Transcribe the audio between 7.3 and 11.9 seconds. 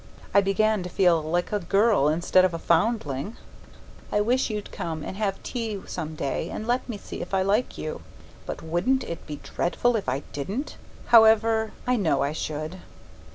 I like you. But wouldn't it be dreadful if I didn't? However,